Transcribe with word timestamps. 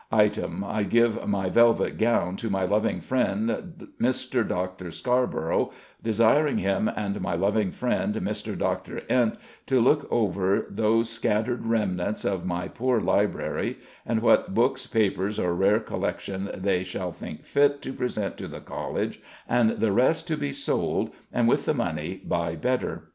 Item, 0.11 0.63
I 0.63 0.81
give 0.81 1.27
my 1.27 1.51
velvet 1.51 1.99
gown 1.99 2.35
to 2.37 2.49
my 2.49 2.63
loving 2.65 3.01
friend 3.01 3.87
Mr. 4.01 4.47
Doctor 4.47 4.89
Scarborough, 4.89 5.69
desiring 6.01 6.57
him 6.57 6.89
and 6.95 7.21
my 7.21 7.35
loving 7.35 7.69
friend 7.71 8.15
Mr. 8.15 8.57
Doctor 8.57 9.03
Ent 9.09 9.37
to 9.67 9.79
looke 9.79 10.11
over 10.11 10.65
those 10.71 11.07
scattered 11.11 11.67
remnants 11.67 12.25
of 12.25 12.47
my 12.47 12.67
poore 12.67 12.99
librarieie, 12.99 13.75
and 14.03 14.23
what 14.23 14.55
bookes, 14.55 14.87
papers, 14.87 15.37
or 15.37 15.53
rare 15.53 15.79
collections 15.79 16.49
they 16.55 16.83
shall 16.83 17.11
think 17.11 17.45
fit 17.45 17.79
to 17.83 17.93
present 17.93 18.37
to 18.37 18.47
the 18.47 18.59
College, 18.59 19.21
and 19.47 19.79
the 19.79 19.91
rest 19.91 20.27
to 20.29 20.35
be 20.35 20.51
sold, 20.51 21.11
and 21.31 21.47
with 21.47 21.65
the 21.65 21.75
money 21.75 22.19
buy 22.25 22.55
better." 22.55 23.03